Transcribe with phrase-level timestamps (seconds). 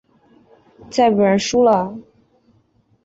[0.89, 1.95] 再不然输了？